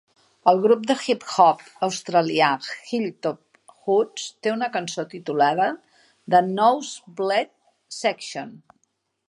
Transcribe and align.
El 0.51 0.59
grup 0.61 0.85
de 0.91 0.93
hip-hop 1.07 1.59
australià 1.87 2.47
Hilltop 2.91 3.61
Hoods 3.91 4.25
té 4.47 4.55
una 4.55 4.71
cançó 4.79 5.07
titulada 5.13 5.71
"The 6.37 6.43
Nosebleed 6.49 7.53
Section". 8.01 8.55